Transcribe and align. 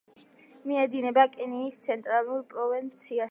მიედინება 0.69 1.27
კენიის 1.35 1.79
ცენტრალურ 1.89 2.45
პროვინციაში. 2.57 3.19